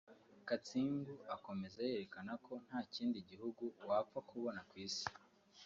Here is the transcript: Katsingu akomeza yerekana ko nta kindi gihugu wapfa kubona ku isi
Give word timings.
Katsingu 0.47 1.15
akomeza 1.35 1.77
yerekana 1.89 2.31
ko 2.45 2.53
nta 2.65 2.79
kindi 2.93 3.17
gihugu 3.29 3.63
wapfa 3.89 4.19
kubona 4.29 4.59
ku 4.69 4.75
isi 4.87 5.07